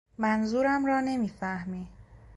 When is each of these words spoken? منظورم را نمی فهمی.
منظورم 0.17 0.85
را 0.85 0.99
نمی 1.01 1.29
فهمی. 1.29 1.87